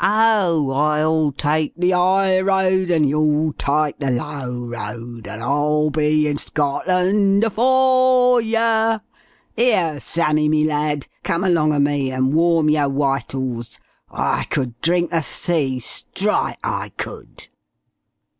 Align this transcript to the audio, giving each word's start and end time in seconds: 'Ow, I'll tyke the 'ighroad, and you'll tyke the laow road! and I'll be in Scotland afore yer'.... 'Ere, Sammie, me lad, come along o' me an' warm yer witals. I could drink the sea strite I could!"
'Ow, 0.00 0.70
I'll 0.70 1.30
tyke 1.30 1.72
the 1.76 1.92
'ighroad, 1.94 2.90
and 2.90 3.08
you'll 3.08 3.52
tyke 3.52 3.96
the 4.00 4.10
laow 4.10 4.50
road! 4.68 5.28
and 5.28 5.40
I'll 5.40 5.90
be 5.90 6.26
in 6.26 6.36
Scotland 6.36 7.44
afore 7.44 8.40
yer'.... 8.40 9.02
'Ere, 9.56 10.00
Sammie, 10.00 10.48
me 10.48 10.64
lad, 10.64 11.06
come 11.22 11.44
along 11.44 11.72
o' 11.72 11.78
me 11.78 12.10
an' 12.10 12.32
warm 12.34 12.68
yer 12.70 12.88
witals. 12.88 13.78
I 14.10 14.42
could 14.50 14.80
drink 14.80 15.12
the 15.12 15.22
sea 15.22 15.78
strite 15.78 16.58
I 16.64 16.88
could!" 16.96 17.46